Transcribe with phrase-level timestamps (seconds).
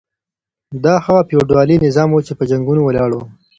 [0.83, 3.19] دا هغه فيوډالي نظام و چي په جنګونو ولاړ و.